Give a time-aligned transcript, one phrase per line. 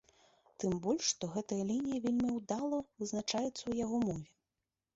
[0.61, 4.27] Тым больш што гэтая лінія вельмі ўдала вызначаецца ў яго мове.